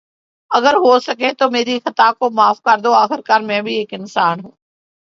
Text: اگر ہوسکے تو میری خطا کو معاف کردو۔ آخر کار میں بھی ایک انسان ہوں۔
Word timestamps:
اگر 0.51 0.73
ہوسکے 0.75 1.29
تو 1.33 1.49
میری 1.51 1.79
خطا 1.79 2.11
کو 2.19 2.29
معاف 2.29 2.61
کردو۔ 2.61 2.91
آخر 2.93 3.21
کار 3.21 3.41
میں 3.41 3.61
بھی 3.61 3.75
ایک 3.75 3.93
انسان 3.93 4.39
ہوں۔ 4.39 4.51